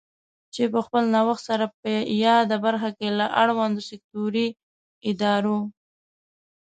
چې 0.53 0.63
په 0.73 0.79
خپل 0.85 1.03
نوښت 1.15 1.43
سره 1.49 1.65
په 1.79 1.89
یاده 2.23 2.57
برخه 2.65 2.89
کې 2.97 3.07
له 3.19 3.25
اړوندو 3.41 3.81
سکټوري 3.89 4.47
ادارو 5.09 5.59